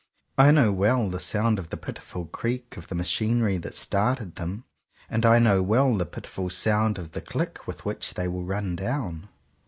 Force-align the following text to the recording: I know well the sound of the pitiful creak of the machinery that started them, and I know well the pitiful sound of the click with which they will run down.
I 0.35 0.49
know 0.49 0.73
well 0.73 1.11
the 1.11 1.19
sound 1.19 1.59
of 1.59 1.69
the 1.69 1.77
pitiful 1.77 2.25
creak 2.25 2.75
of 2.75 2.87
the 2.87 2.95
machinery 2.95 3.57
that 3.57 3.75
started 3.75 4.33
them, 4.33 4.63
and 5.11 5.27
I 5.27 5.37
know 5.37 5.61
well 5.61 5.95
the 5.95 6.07
pitiful 6.07 6.49
sound 6.49 6.97
of 6.97 7.11
the 7.11 7.21
click 7.21 7.67
with 7.67 7.85
which 7.85 8.15
they 8.15 8.27
will 8.27 8.43
run 8.45 8.75
down. 8.75 9.29